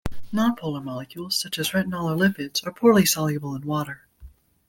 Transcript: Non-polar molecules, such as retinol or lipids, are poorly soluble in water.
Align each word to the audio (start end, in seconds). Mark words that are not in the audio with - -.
Non-polar 0.31 0.81
molecules, 0.81 1.39
such 1.39 1.59
as 1.59 1.73
retinol 1.73 2.05
or 2.09 2.15
lipids, 2.17 2.65
are 2.65 2.71
poorly 2.73 3.05
soluble 3.05 3.55
in 3.55 3.61
water. 3.67 4.01